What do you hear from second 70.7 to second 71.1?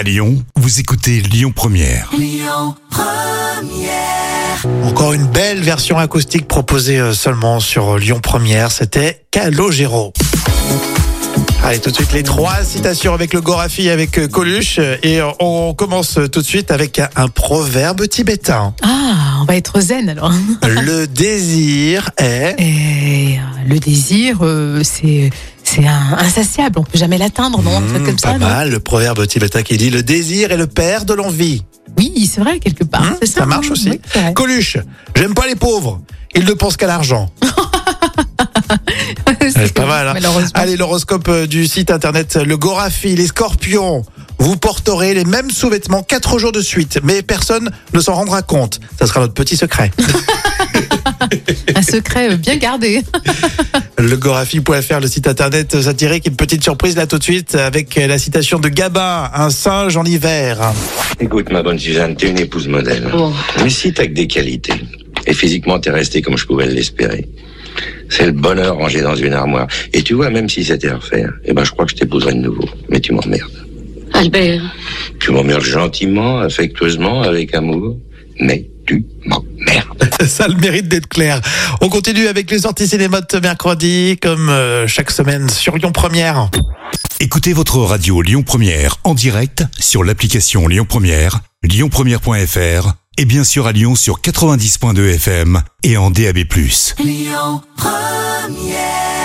à